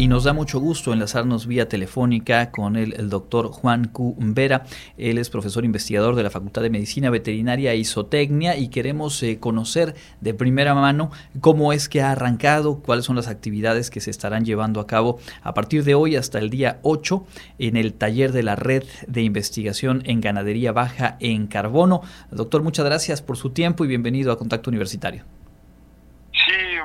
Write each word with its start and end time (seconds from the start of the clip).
y 0.00 0.08
nos 0.08 0.24
da 0.24 0.32
mucho 0.32 0.60
gusto 0.60 0.94
enlazarnos 0.94 1.46
vía 1.46 1.68
telefónica 1.68 2.50
con 2.50 2.76
el, 2.76 3.10
doctor 3.10 3.48
Juan 3.48 3.88
Q. 3.88 4.16
Vera. 4.18 4.64
Él 4.96 5.18
es 5.18 5.28
profesor 5.28 5.66
investigador 5.66 6.14
de 6.14 6.22
la 6.22 6.30
Facultad 6.30 6.62
de 6.62 6.70
Medicina 6.70 7.10
Veterinaria 7.10 7.74
y 7.74 7.84
Zootecnia 7.84 8.56
y 8.56 8.68
queremos 8.68 9.22
eh, 9.22 9.38
conocer 9.38 9.94
de 10.22 10.32
primera 10.32 10.74
mano 10.74 11.10
cómo 11.42 11.74
es 11.74 11.90
que 11.90 12.00
ha 12.00 12.12
arrancado, 12.12 12.78
cuáles 12.78 13.04
son 13.04 13.16
las 13.16 13.28
actividades 13.28 13.90
que 13.90 14.00
se 14.00 14.10
estarán 14.10 14.46
llevando 14.46 14.80
a 14.80 14.86
cabo 14.86 15.18
a 15.42 15.52
partir 15.52 15.84
de 15.84 15.94
hoy 15.94 16.16
hasta 16.16 16.38
el 16.38 16.48
día 16.48 16.78
8 16.80 17.26
en 17.58 17.76
el 17.76 17.92
taller 17.92 18.32
de 18.32 18.42
la 18.42 18.56
Red 18.56 18.84
de 19.06 19.20
Investigación 19.20 20.00
en 20.06 20.22
Ganadería 20.22 20.72
Baja 20.72 21.18
en 21.20 21.46
Carbono. 21.46 22.00
Doctor, 22.30 22.62
muchas 22.62 22.86
gracias 22.86 23.20
por 23.20 23.36
su 23.36 23.50
tiempo 23.50 23.84
y 23.84 23.88
bienvenido 23.88 24.32
a 24.32 24.38
Contacto 24.38 24.70
Universitario. 24.70 25.39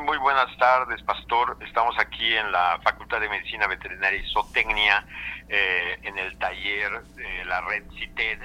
Muy 0.06 0.20
buenas 0.20 0.56
tardes, 0.58 1.02
Pastor. 1.02 1.58
Estamos 1.62 1.96
aquí 1.98 2.38
en 2.38 2.52
la 2.52 2.80
Facultad 2.84 3.20
de 3.20 3.28
Medicina 3.28 3.66
Veterinaria 3.66 4.20
y 4.20 4.32
Zootecnia, 4.32 5.04
eh, 5.50 5.98
en 6.04 6.20
el 6.20 6.38
taller 6.38 7.02
de 7.16 7.44
la 7.45 7.62
red 7.62 7.84
CITED 7.98 8.40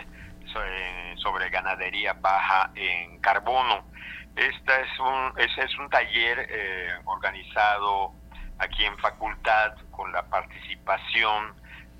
sobre 1.17 1.51
ganadería 1.51 2.15
baja 2.15 2.71
en 2.75 3.21
carbono. 3.21 3.85
Este 4.35 4.73
es 4.81 5.01
un, 5.01 5.35
es 5.37 5.79
un 5.79 5.91
taller 5.91 6.47
eh, 6.49 6.95
organizado 7.05 8.15
aquí 8.59 8.87
en 8.87 8.97
facultad 8.97 9.75
con 9.91 10.11
la 10.13 10.23
participación 10.23 11.55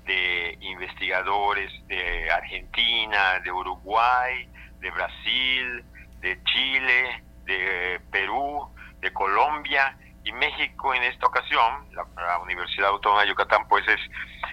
de 0.05 0.57
investigadores 0.59 1.71
de 1.85 2.31
Argentina, 2.31 3.39
de 3.43 3.51
Uruguay, 3.51 4.49
de 4.79 4.89
Brasil, 4.89 5.85
de 6.19 6.43
Chile, 6.45 7.23
de 7.45 8.01
Perú, 8.09 8.67
de 9.01 9.11
Colombia 9.11 9.97
y 10.23 10.31
México 10.31 10.93
en 10.93 11.03
esta 11.03 11.27
ocasión. 11.27 11.87
La, 11.93 12.05
Universidad 12.39 12.89
Autónoma 12.89 13.21
de 13.21 13.29
Yucatán 13.29 13.67
pues 13.67 13.87
es 13.87 13.99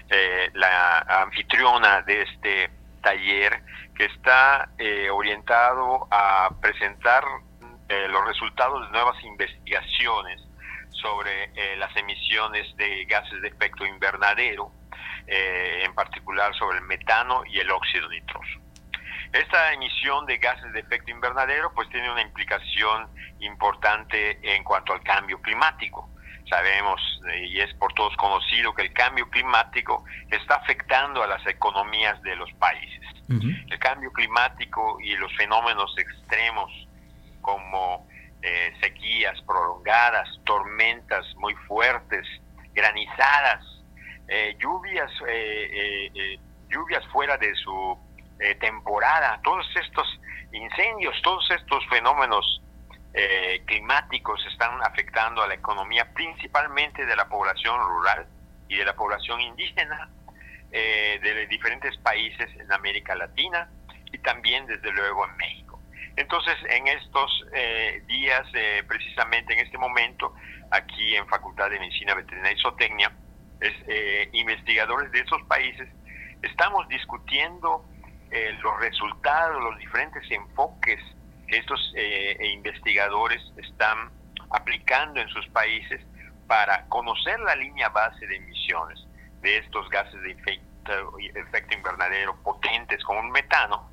eh, 0.09 0.49
la 0.53 0.99
anfitriona 1.23 2.01
de 2.01 2.21
este 2.21 2.69
taller 3.01 3.61
que 3.95 4.05
está 4.05 4.69
eh, 4.77 5.09
orientado 5.09 6.07
a 6.11 6.49
presentar 6.61 7.23
eh, 7.87 8.07
los 8.09 8.25
resultados 8.25 8.85
de 8.85 8.91
nuevas 8.91 9.21
investigaciones 9.23 10.41
sobre 10.91 11.77
las 11.77 11.95
emisiones 11.95 12.75
de 12.75 13.05
gases 13.05 13.41
de 13.41 13.47
efecto 13.47 13.85
invernadero, 13.85 14.69
en 15.27 15.93
particular 15.95 16.53
sobre 16.55 16.79
el 16.79 16.83
metano 16.83 17.43
y 17.45 17.59
el 17.59 17.71
óxido 17.71 18.09
nitroso. 18.09 18.58
Esta 19.31 19.73
emisión 19.73 20.25
de 20.25 20.37
gases 20.37 20.73
de 20.73 20.79
efecto 20.79 21.11
invernadero 21.11 21.71
pues 21.73 21.87
tiene 21.89 22.11
una 22.11 22.21
implicación 22.21 23.07
importante 23.39 24.39
en 24.41 24.63
cuanto 24.63 24.93
al 24.93 25.03
cambio 25.03 25.39
climático. 25.41 26.09
Sabemos 26.49 26.99
eh, 27.31 27.45
y 27.45 27.59
es 27.59 27.71
por 27.75 27.93
todos 27.93 28.15
conocido 28.17 28.73
que 28.73 28.81
el 28.81 28.93
cambio 28.93 29.29
climático 29.29 30.03
está 30.31 30.55
afectando 30.55 31.21
a 31.21 31.27
las 31.27 31.45
economías 31.45 32.19
de 32.23 32.35
los 32.35 32.51
países. 32.53 32.99
El 33.29 33.77
cambio 33.77 34.11
climático 34.11 34.99
y 34.99 35.15
los 35.15 35.31
fenómenos 35.37 35.95
extremos 35.99 36.71
como 37.41 38.07
eh, 38.41 38.73
sequías 38.81 39.39
prolongadas, 39.43 40.27
tormentas 40.45 41.23
muy 41.35 41.53
fuertes, 41.67 42.25
granizadas, 42.73 43.63
eh, 44.27 44.57
lluvias, 44.59 45.11
lluvias 46.69 47.05
fuera 47.11 47.37
de 47.37 47.53
su 47.53 47.95
eh, 48.39 48.55
temporada, 48.55 49.41
todos 49.43 49.65
estos 49.75 50.07
incendios, 50.53 51.13
todos 51.23 51.45
estos 51.51 51.85
fenómenos 51.89 52.61
eh, 53.13 53.61
climáticos 53.65 54.39
están 54.49 54.81
afectando 54.81 55.43
a 55.43 55.47
la 55.47 55.55
economía 55.55 56.13
principalmente 56.13 57.05
de 57.05 57.17
la 57.17 57.27
población 57.27 57.77
rural 57.81 58.27
y 58.69 58.77
de 58.77 58.85
la 58.85 58.95
población 58.95 59.41
indígena 59.41 60.09
eh, 60.71 61.19
de 61.21 61.47
diferentes 61.47 61.97
países 61.97 62.49
en 62.57 62.71
América 62.71 63.13
Latina 63.13 63.69
y 64.05 64.17
también 64.19 64.65
desde 64.67 64.89
luego 64.93 65.25
en 65.25 65.35
México. 65.35 65.81
Entonces, 66.15 66.55
en 66.69 66.87
estos 66.87 67.45
días, 68.07 68.45
precisamente 68.87 69.53
en 69.53 69.59
este 69.59 69.77
momento, 69.77 70.33
aquí 70.69 71.15
en 71.15 71.25
Facultad 71.27 71.69
de 71.69 71.79
Medicina 71.79 72.13
Veterinaria 72.13 72.57
y 72.57 72.61
Zootecnia, 72.61 73.11
investigadores 74.33 75.11
de 75.13 75.19
esos 75.21 75.41
países, 75.43 75.87
estamos 76.41 76.87
discutiendo 76.89 77.85
eh, 78.31 78.57
los 78.61 78.79
resultados, 78.79 79.61
los 79.63 79.77
diferentes 79.79 80.23
enfoques 80.29 80.99
que 81.47 81.57
estos 81.57 81.93
eh, 81.95 82.37
investigadores 82.53 83.41
están 83.57 84.11
aplicando 84.51 85.19
en 85.19 85.27
sus 85.29 85.47
países 85.47 86.01
para 86.47 86.85
conocer 86.87 87.39
la 87.39 87.55
línea 87.55 87.89
base 87.89 88.25
de 88.27 88.35
emisiones 88.35 88.99
de 89.41 89.57
estos 89.57 89.89
gases 89.89 90.21
de 90.21 90.31
efecto, 90.31 91.17
efecto 91.35 91.75
invernadero 91.75 92.35
potentes 92.43 93.03
como 93.03 93.19
un 93.19 93.31
metano, 93.31 93.89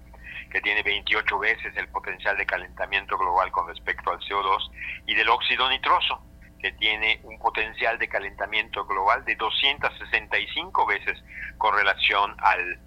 que 0.51 0.61
tiene 0.61 0.83
28 0.83 1.39
veces 1.39 1.77
el 1.77 1.89
potencial 1.89 2.37
de 2.37 2.47
calentamiento 2.47 3.19
global 3.19 3.51
con 3.51 3.69
respecto 3.69 4.11
al 4.11 4.21
CO2, 4.21 4.71
y 5.07 5.15
del 5.15 5.29
óxido 5.29 5.69
nitroso, 5.69 6.21
que 6.61 6.73
tiene 6.73 7.21
un 7.25 7.39
potencial 7.39 7.99
de 7.99 8.09
calentamiento 8.09 8.85
global 8.87 9.25
de 9.25 9.37
265 9.37 10.87
veces 10.87 11.23
con 11.59 11.75
relación 11.75 12.35
al 12.39 12.79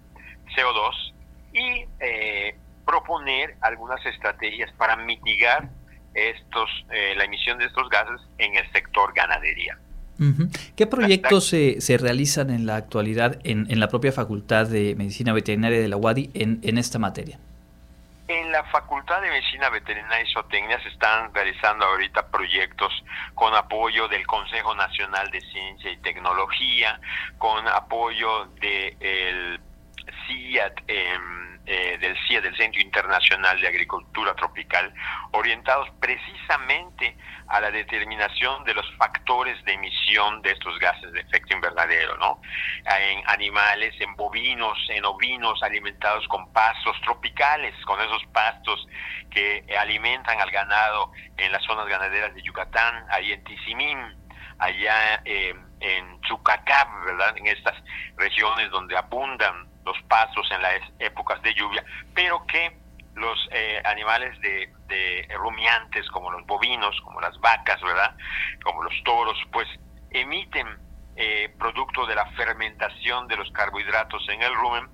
CO2 0.56 1.14
y 1.52 1.84
eh, 2.00 2.54
proponer 2.86 3.56
algunas 3.60 4.04
estrategias 4.06 4.72
para 4.72 4.96
mitigar 4.96 5.68
estos 6.14 6.68
eh, 6.90 7.14
la 7.16 7.24
emisión 7.24 7.58
de 7.58 7.66
estos 7.66 7.88
gases 7.88 8.20
en 8.38 8.56
el 8.56 8.70
sector 8.72 9.12
ganadería. 9.14 9.78
¿Qué 10.76 10.86
proyectos 10.86 11.48
se, 11.48 11.80
se, 11.80 11.96
realizan 11.96 12.50
en 12.50 12.66
la 12.66 12.76
actualidad 12.76 13.38
en, 13.42 13.66
en, 13.70 13.80
la 13.80 13.88
propia 13.88 14.12
Facultad 14.12 14.66
de 14.66 14.94
Medicina 14.94 15.32
Veterinaria 15.32 15.80
de 15.80 15.88
la 15.88 15.96
UADI 15.96 16.30
en, 16.34 16.60
en 16.62 16.76
esta 16.76 16.98
materia? 16.98 17.38
En 18.28 18.52
la 18.52 18.62
Facultad 18.64 19.22
de 19.22 19.30
Medicina 19.30 19.70
Veterinaria 19.70 20.22
y 20.22 20.30
Zootecnia 20.30 20.78
se 20.82 20.90
están 20.90 21.32
realizando 21.32 21.86
ahorita 21.86 22.26
proyectos 22.26 22.92
con 23.34 23.54
apoyo 23.54 24.08
del 24.08 24.26
Consejo 24.26 24.74
Nacional 24.74 25.30
de 25.30 25.40
Ciencia 25.40 25.90
y 25.90 25.96
Tecnología, 25.96 27.00
con 27.38 27.66
apoyo 27.66 28.44
del 28.60 28.98
de 29.00 29.60
CIAT. 30.26 30.80
Eh, 30.88 31.18
eh, 31.66 31.98
del 31.98 32.16
CIE, 32.26 32.40
del 32.40 32.56
Centro 32.56 32.80
Internacional 32.80 33.60
de 33.60 33.68
Agricultura 33.68 34.34
Tropical, 34.34 34.92
orientados 35.30 35.88
precisamente 36.00 37.16
a 37.46 37.60
la 37.60 37.70
determinación 37.70 38.64
de 38.64 38.74
los 38.74 38.84
factores 38.96 39.62
de 39.64 39.74
emisión 39.74 40.42
de 40.42 40.50
estos 40.50 40.76
gases 40.80 41.12
de 41.12 41.20
efecto 41.20 41.54
invernadero, 41.54 42.16
¿no? 42.16 42.40
En 42.86 43.22
animales, 43.26 43.94
en 44.00 44.16
bovinos, 44.16 44.78
en 44.88 45.04
ovinos 45.04 45.62
alimentados 45.62 46.26
con 46.26 46.52
pastos 46.52 47.00
tropicales, 47.02 47.72
con 47.84 48.00
esos 48.00 48.24
pastos 48.32 48.88
que 49.30 49.64
alimentan 49.78 50.40
al 50.40 50.50
ganado 50.50 51.12
en 51.36 51.52
las 51.52 51.62
zonas 51.62 51.86
ganaderas 51.86 52.34
de 52.34 52.42
Yucatán, 52.42 53.04
ahí 53.10 53.32
en 53.32 53.44
Tizimín, 53.44 53.98
allá 54.58 55.22
eh, 55.24 55.54
en 55.80 56.20
Chucacab, 56.22 57.04
¿verdad? 57.04 57.36
En 57.36 57.46
estas 57.46 57.76
regiones 58.16 58.70
donde 58.70 58.96
abundan 58.96 59.69
los 59.84 59.96
pastos 60.08 60.48
en 60.50 60.62
las 60.62 60.80
épocas 60.98 61.40
de 61.42 61.54
lluvia, 61.54 61.84
pero 62.14 62.44
que 62.46 62.80
los 63.14 63.48
eh, 63.52 63.80
animales 63.84 64.38
de, 64.40 64.68
rumiantes 65.36 66.08
como 66.10 66.30
los 66.32 66.44
bovinos, 66.46 67.00
como 67.02 67.20
las 67.20 67.38
vacas, 67.40 67.80
¿verdad? 67.80 68.14
Como 68.62 68.82
los 68.82 68.92
toros, 69.04 69.38
pues 69.52 69.68
emiten 70.10 70.66
eh, 71.16 71.54
producto 71.58 72.06
de 72.06 72.14
la 72.14 72.26
fermentación 72.32 73.28
de 73.28 73.36
los 73.36 73.50
carbohidratos 73.52 74.28
en 74.28 74.42
el 74.42 74.54
rumen 74.54 74.88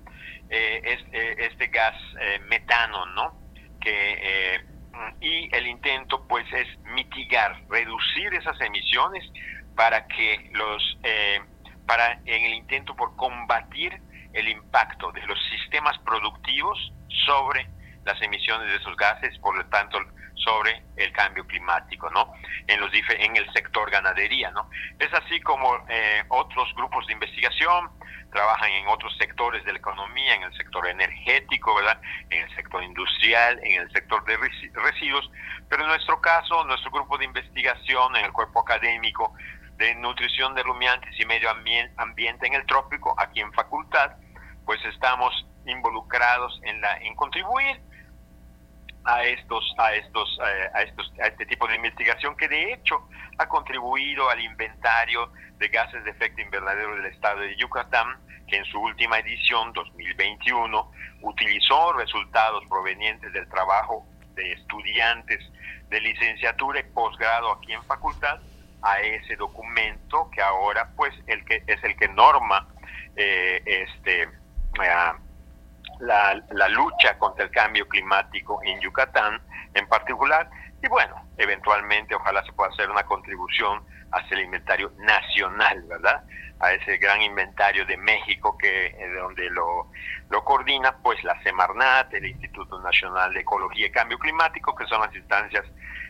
eh, 0.49 0.97
este 1.39 1.67
gas 1.67 1.95
metano, 2.47 3.05
¿no? 3.07 3.33
Que 3.81 4.63
y 5.19 5.55
el 5.55 5.67
intento 5.67 6.27
pues 6.27 6.45
es 6.53 6.67
mitigar, 6.85 7.61
reducir 7.69 8.33
esas 8.33 8.59
emisiones 8.61 9.23
para 9.75 10.07
que 10.07 10.49
los 10.53 10.97
para 11.85 12.13
en 12.25 12.45
el 12.45 12.53
intento 12.53 12.95
por 12.95 13.15
combatir 13.15 13.99
el 14.37 14.47
impacto 14.49 15.11
de 15.11 15.25
los 15.25 15.37
sistemas 15.49 15.97
productivos 15.99 16.93
sobre 17.25 17.67
las 18.05 18.21
emisiones 18.21 18.69
de 18.69 18.75
esos 18.77 18.95
gases, 18.95 19.37
por 19.39 19.57
lo 19.57 19.65
tanto 19.65 19.99
sobre 20.35 20.81
el 20.95 21.11
cambio 21.11 21.45
climático, 21.45 22.09
¿no? 22.11 22.33
En 22.67 22.79
los 22.79 22.89
en 22.93 23.35
el 23.35 23.51
sector 23.51 23.89
ganadería, 23.91 24.51
¿no? 24.51 24.69
Es 24.99 25.13
así 25.13 25.41
como 25.41 25.75
eh, 25.89 26.23
otros 26.29 26.73
grupos 26.75 27.05
de 27.07 27.13
investigación 27.13 27.89
trabajan 28.31 28.69
en 28.71 28.87
otros 28.87 29.15
sectores 29.17 29.63
de 29.65 29.71
la 29.71 29.79
economía, 29.79 30.35
en 30.35 30.43
el 30.43 30.55
sector 30.55 30.87
energético, 30.87 31.75
¿verdad? 31.75 31.99
En 32.29 32.43
el 32.43 32.55
sector 32.55 32.83
industrial, 32.83 33.59
en 33.63 33.81
el 33.81 33.91
sector 33.91 34.23
de 34.25 34.37
residuos, 34.73 35.29
pero 35.69 35.83
en 35.83 35.89
nuestro 35.89 36.21
caso, 36.21 36.63
nuestro 36.65 36.91
grupo 36.91 37.17
de 37.17 37.25
investigación 37.25 38.15
en 38.15 38.25
el 38.25 38.31
cuerpo 38.31 38.59
académico 38.61 39.33
de 39.77 39.95
nutrición 39.95 40.55
de 40.55 40.63
rumiantes 40.63 41.19
y 41.19 41.25
medio 41.25 41.49
ambiente 41.49 42.47
en 42.47 42.53
el 42.53 42.65
trópico, 42.65 43.15
aquí 43.17 43.39
en 43.41 43.51
facultad, 43.53 44.11
pues 44.67 44.83
estamos 44.83 45.47
involucrados 45.65 46.59
en, 46.63 46.81
la, 46.81 46.97
en 46.97 47.15
contribuir 47.15 47.79
a 49.05 49.23
estos 49.23 49.63
a 49.77 49.93
estos 49.93 50.37
a 50.73 50.81
estos 50.81 51.13
a 51.23 51.27
este 51.27 51.45
tipo 51.45 51.65
de 51.69 51.75
investigación 51.75 52.35
que 52.35 52.49
de 52.49 52.73
hecho 52.73 53.07
ha 53.37 53.47
contribuido 53.47 54.29
al 54.29 54.41
inventario 54.41 55.31
de 55.57 55.69
gases 55.69 56.03
de 56.03 56.11
efecto 56.11 56.41
invernadero 56.41 56.97
del 56.97 57.05
estado 57.05 57.39
de 57.39 57.55
Yucatán 57.55 58.17
que 58.45 58.57
en 58.57 58.65
su 58.65 58.77
última 58.81 59.17
edición 59.19 59.71
2021 59.71 60.91
utilizó 61.21 61.93
resultados 61.93 62.65
provenientes 62.67 63.31
del 63.31 63.47
trabajo 63.47 64.05
de 64.35 64.51
estudiantes 64.51 65.39
de 65.89 66.01
licenciatura 66.01 66.81
y 66.81 66.83
posgrado 66.83 67.53
aquí 67.53 67.71
en 67.71 67.83
facultad 67.85 68.41
a 68.81 68.99
ese 68.99 69.37
documento 69.37 70.29
que 70.29 70.41
ahora 70.41 70.91
pues 70.97 71.13
el 71.27 71.45
que 71.45 71.63
es 71.65 71.81
el 71.85 71.95
que 71.95 72.09
norma 72.09 72.67
eh, 73.15 73.61
este 73.65 74.27
la, 75.99 76.41
la 76.51 76.69
lucha 76.69 77.17
contra 77.17 77.45
el 77.45 77.51
cambio 77.51 77.87
climático 77.87 78.59
en 78.63 78.79
Yucatán 78.81 79.41
en 79.73 79.87
particular. 79.87 80.49
Y 80.81 80.87
bueno 80.87 81.27
eventualmente 81.37 82.15
ojalá 82.15 82.43
se 82.43 82.51
pueda 82.53 82.69
hacer 82.71 82.89
una 82.89 83.03
contribución 83.03 83.83
hacia 84.11 84.37
el 84.37 84.45
inventario 84.45 84.91
nacional 84.97 85.83
verdad 85.83 86.23
a 86.59 86.73
ese 86.73 86.97
gran 86.97 87.21
inventario 87.21 87.85
de 87.85 87.97
México 87.97 88.57
que 88.57 88.87
es 88.87 89.15
donde 89.15 89.49
lo, 89.49 89.91
lo 90.29 90.43
coordina 90.43 90.97
pues 90.97 91.23
la 91.23 91.41
Semarnat, 91.43 92.13
el 92.13 92.25
Instituto 92.25 92.79
Nacional 92.79 93.33
de 93.33 93.41
Ecología 93.41 93.87
y 93.87 93.91
Cambio 93.91 94.17
Climático, 94.17 94.75
que 94.75 94.85
son 94.87 95.01
las 95.01 95.15
instancias 95.15 95.65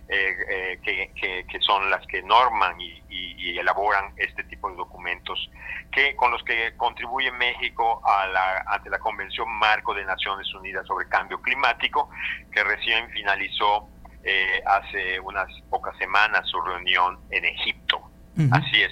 eh, 0.10 0.80
eh, 0.86 1.46
que, 1.50 1.60
son 1.60 1.90
las 1.90 2.06
que 2.08 2.22
norman 2.22 2.80
y, 2.80 3.04
y, 3.10 3.60
elaboran 3.60 4.14
este 4.16 4.44
tipo 4.46 4.70
de 4.70 4.78
documentos 4.78 5.50
que 5.92 6.16
con 6.16 6.32
los 6.32 6.42
que 6.44 6.78
contribuye 6.78 7.30
México 7.32 8.02
a 8.06 8.28
la, 8.28 8.64
ante 8.68 8.90
la 8.90 9.00
Convención 9.00 9.50
Marco 9.50 9.94
de 9.94 10.06
Naciones 10.06 10.54
Unidas 10.54 10.86
sobre 10.88 11.10
Cambio 11.10 11.42
Climático, 11.42 12.10
que 12.54 12.64
recién 12.64 13.10
finalizó 13.10 13.90
eh, 14.24 14.62
hace 14.66 15.20
unas 15.20 15.48
pocas 15.70 15.98
semanas 15.98 16.48
su 16.48 16.62
reunión 16.62 17.20
en 17.32 17.46
Egipto. 17.46 17.87
Así 18.52 18.82
es. 18.82 18.92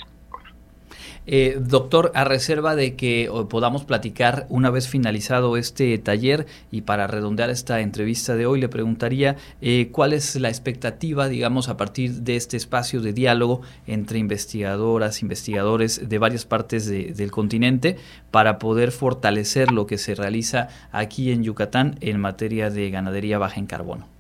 Eh, 1.28 1.58
doctor, 1.60 2.12
a 2.14 2.24
reserva 2.24 2.76
de 2.76 2.96
que 2.96 3.30
podamos 3.50 3.84
platicar 3.84 4.46
una 4.50 4.70
vez 4.70 4.88
finalizado 4.88 5.58
este 5.58 5.98
taller 5.98 6.46
y 6.70 6.82
para 6.82 7.08
redondear 7.08 7.50
esta 7.50 7.80
entrevista 7.80 8.36
de 8.36 8.46
hoy, 8.46 8.62
le 8.62 8.70
preguntaría 8.70 9.36
eh, 9.62 9.90
cuál 9.92 10.14
es 10.14 10.36
la 10.36 10.50
expectativa, 10.50 11.28
digamos, 11.28 11.68
a 11.68 11.78
partir 11.78 12.12
de 12.12 12.36
este 12.36 12.58
espacio 12.58 13.02
de 13.02 13.14
diálogo 13.14 13.62
entre 13.88 14.20
investigadoras, 14.20 15.24
investigadores 15.24 16.08
de 16.08 16.18
varias 16.20 16.46
partes 16.46 16.86
del 16.88 17.32
continente 17.32 17.98
para 18.30 18.60
poder 18.60 18.92
fortalecer 18.92 19.72
lo 19.72 19.88
que 19.88 19.98
se 19.98 20.14
realiza 20.14 20.70
aquí 20.92 21.32
en 21.32 21.44
Yucatán 21.44 21.98
en 22.02 22.20
materia 22.20 22.70
de 22.70 22.92
ganadería 22.92 23.40
baja 23.40 23.60
en 23.60 23.66
carbono. 23.66 24.16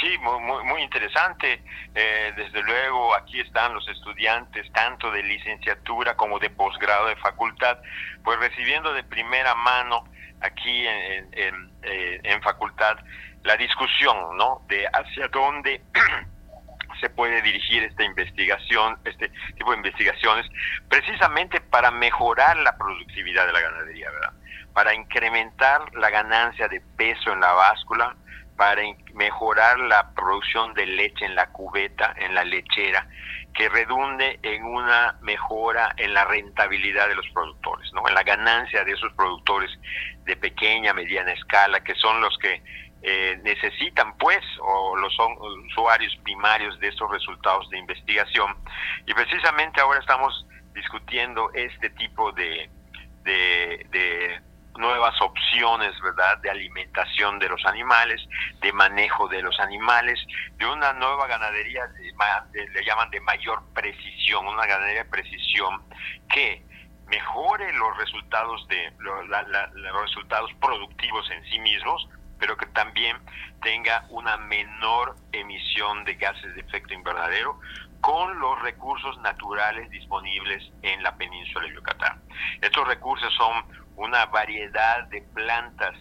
Sí, 0.00 0.18
muy, 0.18 0.64
muy, 0.64 0.82
interesante. 0.82 1.60
Eh, 1.94 2.32
desde 2.36 2.62
luego, 2.62 2.85
están 3.40 3.74
los 3.74 3.86
estudiantes, 3.88 4.70
tanto 4.72 5.10
de 5.10 5.22
licenciatura 5.22 6.16
como 6.16 6.38
de 6.38 6.50
posgrado 6.50 7.06
de 7.06 7.16
facultad, 7.16 7.78
pues 8.24 8.38
recibiendo 8.38 8.92
de 8.92 9.04
primera 9.04 9.54
mano 9.54 10.04
aquí 10.40 10.86
en, 10.86 11.28
en, 11.32 11.72
eh, 11.82 12.20
en 12.22 12.42
facultad 12.42 12.98
la 13.46 13.56
discusión, 13.56 14.36
¿no? 14.36 14.62
De 14.68 14.86
hacia 14.86 15.28
dónde 15.28 15.80
se 17.00 17.08
puede 17.10 17.40
dirigir 17.42 17.84
esta 17.84 18.02
investigación, 18.02 18.98
este 19.04 19.30
tipo 19.56 19.70
de 19.70 19.76
investigaciones, 19.76 20.46
precisamente 20.88 21.60
para 21.60 21.90
mejorar 21.90 22.56
la 22.58 22.76
productividad 22.76 23.46
de 23.46 23.52
la 23.52 23.60
ganadería, 23.60 24.10
¿verdad? 24.10 24.32
Para 24.72 24.94
incrementar 24.94 25.94
la 25.94 26.10
ganancia 26.10 26.68
de 26.68 26.80
peso 26.96 27.32
en 27.32 27.40
la 27.40 27.52
báscula, 27.52 28.16
para 28.56 28.82
mejorar 29.14 29.78
la 29.78 30.10
producción 30.14 30.74
de 30.74 30.86
leche 30.86 31.24
en 31.26 31.34
la 31.34 31.48
cubeta, 31.50 32.14
en 32.18 32.34
la 32.34 32.44
lechera, 32.44 33.06
que 33.54 33.68
redunde 33.68 34.38
en 34.42 34.64
una 34.64 35.16
mejora 35.22 35.94
en 35.96 36.12
la 36.12 36.24
rentabilidad 36.24 37.08
de 37.08 37.14
los 37.14 37.28
productores, 37.30 37.90
¿no? 37.92 38.06
en 38.06 38.14
la 38.14 38.22
ganancia 38.22 38.84
de 38.84 38.92
esos 38.92 39.12
productores 39.14 39.70
de 40.24 40.36
pequeña, 40.36 40.92
mediana 40.92 41.32
escala, 41.32 41.82
que 41.82 41.94
son 41.94 42.20
los 42.20 42.36
que 42.38 42.62
eh, 43.02 43.38
necesitan, 43.44 44.16
pues, 44.18 44.42
o 44.60 44.96
los 44.96 45.14
son 45.14 45.36
usuarios 45.66 46.14
primarios 46.24 46.78
de 46.80 46.88
estos 46.88 47.10
resultados 47.10 47.68
de 47.70 47.78
investigación. 47.78 48.56
Y 49.06 49.14
precisamente 49.14 49.80
ahora 49.80 50.00
estamos 50.00 50.46
discutiendo 50.74 51.50
este 51.54 51.90
tipo 51.90 52.32
de, 52.32 52.68
de, 53.22 53.86
de 53.90 54.40
nuevas 54.78 55.20
opciones, 55.20 55.92
¿verdad?, 56.00 56.38
de 56.38 56.50
alimentación 56.50 57.38
de 57.38 57.48
los 57.48 57.64
animales, 57.66 58.20
de 58.60 58.72
manejo 58.72 59.28
de 59.28 59.42
los 59.42 59.58
animales, 59.60 60.18
de 60.56 60.66
una 60.66 60.92
nueva 60.94 61.26
ganadería, 61.26 61.82
le 61.96 62.84
llaman 62.84 63.10
de 63.10 63.20
mayor 63.20 63.62
precisión, 63.74 64.46
una 64.46 64.66
ganadería 64.66 65.04
de 65.04 65.10
precisión 65.10 65.82
que 66.28 66.64
mejore 67.06 67.72
los 67.74 67.96
resultados 67.98 68.66
de 68.68 68.92
los 68.98 70.02
resultados 70.02 70.50
productivos 70.60 71.30
en 71.30 71.44
sí 71.44 71.58
mismos, 71.60 72.08
pero 72.38 72.56
que 72.56 72.66
también 72.66 73.16
tenga 73.62 74.04
una 74.10 74.36
menor 74.36 75.16
emisión 75.32 76.04
de 76.04 76.14
gases 76.14 76.54
de 76.54 76.60
efecto 76.60 76.94
invernadero 76.94 77.58
con 78.00 78.38
los 78.38 78.60
recursos 78.62 79.18
naturales 79.20 79.90
disponibles 79.90 80.62
en 80.82 81.02
la 81.02 81.16
península 81.16 81.66
de 81.66 81.74
Yucatán. 81.74 82.22
Estos 82.60 82.86
recursos 82.86 83.32
son 83.34 83.64
una 83.96 84.26
variedad 84.26 85.04
de 85.08 85.22
plantas 85.22 85.94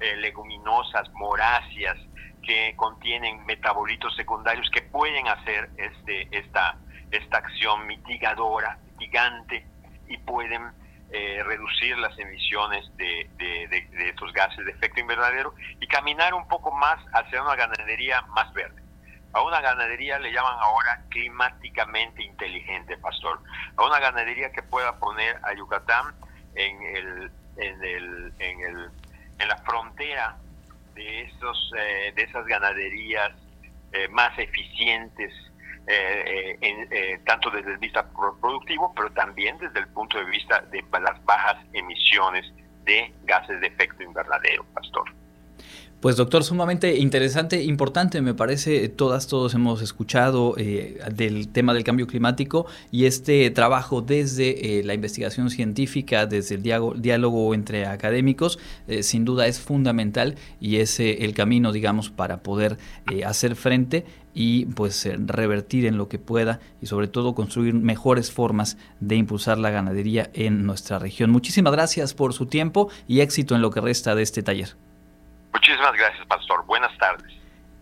eh, 0.00 0.16
leguminosas, 0.16 1.10
moráceas, 1.12 1.96
que 2.42 2.74
contienen 2.76 3.44
metabolitos 3.44 4.14
secundarios 4.14 4.70
que 4.70 4.82
pueden 4.82 5.26
hacer 5.26 5.68
este, 5.76 6.28
esta, 6.30 6.76
esta 7.10 7.38
acción 7.38 7.86
mitigadora, 7.86 8.78
mitigante, 8.92 9.66
y 10.08 10.16
pueden 10.18 10.70
eh, 11.10 11.42
reducir 11.44 11.96
las 11.98 12.16
emisiones 12.18 12.84
de, 12.96 13.28
de, 13.38 14.08
estos 14.08 14.32
gases 14.32 14.64
de 14.64 14.72
efecto 14.72 15.00
invernadero 15.00 15.54
y 15.80 15.86
caminar 15.86 16.34
un 16.34 16.46
poco 16.48 16.70
más 16.72 16.98
hacia 17.12 17.42
una 17.42 17.56
ganadería 17.56 18.22
más 18.34 18.52
verde. 18.52 18.82
A 19.36 19.42
una 19.42 19.60
ganadería 19.60 20.18
le 20.18 20.32
llaman 20.32 20.56
ahora 20.60 20.98
climáticamente 21.10 22.22
inteligente, 22.22 22.96
pastor. 22.96 23.38
A 23.76 23.84
una 23.84 24.00
ganadería 24.00 24.50
que 24.50 24.62
pueda 24.62 24.98
poner 24.98 25.38
a 25.42 25.52
Yucatán 25.52 26.14
en 26.54 26.82
el, 26.82 27.30
en 27.58 27.84
el, 27.84 28.32
en 28.38 28.60
el, 28.62 28.90
en 29.38 29.48
la 29.48 29.58
frontera 29.58 30.38
de 30.94 31.24
esos, 31.24 31.70
eh, 31.76 32.14
de 32.16 32.22
esas 32.22 32.46
ganaderías 32.46 33.32
eh, 33.92 34.08
más 34.08 34.38
eficientes, 34.38 35.34
eh, 35.86 37.20
tanto 37.26 37.50
desde 37.50 37.72
el 37.72 37.78
vista 37.78 38.06
productivo, 38.40 38.94
pero 38.96 39.10
también 39.12 39.58
desde 39.58 39.80
el 39.80 39.88
punto 39.88 40.16
de 40.16 40.24
vista 40.24 40.62
de 40.62 40.82
las 40.98 41.22
bajas 41.26 41.58
emisiones 41.74 42.50
de 42.84 43.12
gases 43.24 43.60
de 43.60 43.66
efecto 43.66 44.02
invernadero, 44.02 44.64
Pastor. 44.72 45.15
Pues 46.06 46.14
doctor, 46.14 46.44
sumamente 46.44 46.98
interesante, 46.98 47.64
importante, 47.64 48.22
me 48.22 48.32
parece, 48.32 48.88
todas, 48.88 49.26
todos 49.26 49.54
hemos 49.54 49.82
escuchado 49.82 50.54
eh, 50.56 51.00
del 51.12 51.48
tema 51.48 51.74
del 51.74 51.82
cambio 51.82 52.06
climático 52.06 52.66
y 52.92 53.06
este 53.06 53.50
trabajo 53.50 54.02
desde 54.02 54.78
eh, 54.78 54.84
la 54.84 54.94
investigación 54.94 55.50
científica, 55.50 56.26
desde 56.26 56.54
el 56.54 56.62
diálogo, 56.62 57.52
entre 57.54 57.86
académicos, 57.86 58.60
eh, 58.86 59.02
sin 59.02 59.24
duda 59.24 59.48
es 59.48 59.58
fundamental 59.58 60.36
y 60.60 60.76
es 60.76 61.00
el 61.00 61.34
camino, 61.34 61.72
digamos, 61.72 62.08
para 62.08 62.40
poder 62.40 62.78
hacer 63.24 63.56
frente 63.56 64.04
y 64.32 64.66
pues 64.66 65.08
revertir 65.26 65.86
en 65.86 65.98
lo 65.98 66.08
que 66.08 66.20
pueda 66.20 66.60
y 66.80 66.86
sobre 66.86 67.08
todo 67.08 67.34
construir 67.34 67.74
mejores 67.74 68.30
formas 68.30 68.78
de 69.00 69.16
impulsar 69.16 69.58
la 69.58 69.70
ganadería 69.70 70.30
en 70.34 70.66
nuestra 70.66 71.00
región. 71.00 71.32
Muchísimas 71.32 71.72
gracias 71.72 72.14
por 72.14 72.32
su 72.32 72.46
tiempo 72.46 72.90
y 73.08 73.22
éxito 73.22 73.56
en 73.56 73.60
lo 73.60 73.72
que 73.72 73.80
resta 73.80 74.14
de 74.14 74.22
este 74.22 74.44
taller. 74.44 74.76
Muchísimas 75.56 75.94
gracias, 75.94 76.26
Pastor. 76.26 76.66
Buenas 76.66 76.96
tardes. 76.98 77.32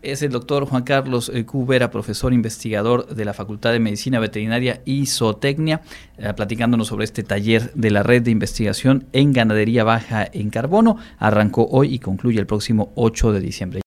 Es 0.01 0.21
el 0.21 0.31
doctor 0.31 0.65
Juan 0.65 0.83
Carlos 0.83 1.29
eh, 1.33 1.45
Cubera, 1.45 1.91
profesor 1.91 2.31
investigador 2.31 3.07
de 3.07 3.25
la 3.25 3.33
Facultad 3.33 3.73
de 3.73 3.79
Medicina 3.79 4.19
Veterinaria 4.19 4.81
y 4.85 5.07
Zootecnia, 5.07 5.81
eh, 6.17 6.31
platicándonos 6.33 6.87
sobre 6.87 7.03
este 7.03 7.23
taller 7.23 7.73
de 7.73 7.91
la 7.91 8.01
red 8.01 8.21
de 8.21 8.31
investigación 8.31 9.07
en 9.11 9.33
ganadería 9.33 9.83
baja 9.83 10.25
en 10.31 10.51
carbono. 10.51 10.97
Arrancó 11.17 11.67
hoy 11.69 11.93
y 11.93 11.99
concluye 11.99 12.39
el 12.39 12.47
próximo 12.47 12.93
8 12.95 13.33
de 13.33 13.39
diciembre. 13.41 13.83